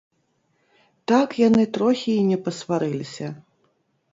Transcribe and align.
Так 1.11 1.29
яны 1.47 1.63
трохі 1.75 2.09
й 2.15 2.27
не 2.31 2.37
пасварыліся. 2.49 3.27